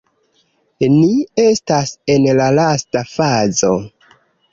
Ni 0.93 1.09
estas 1.43 1.91
en 2.13 2.25
la 2.39 2.47
lasta 2.61 3.05
fazo 3.13 3.71